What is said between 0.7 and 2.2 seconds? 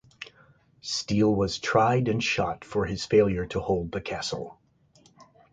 Steele was tried